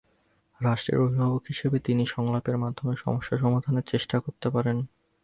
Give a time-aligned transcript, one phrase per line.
[0.61, 4.77] রাষ্ট্রের অভিভাবক হিসেবে তিনি সংলাপের মাধ্যমে সমস্যা সমাধানের চেষ্টা করতে পারেন।